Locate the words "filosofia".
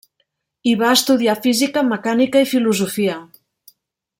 2.55-3.19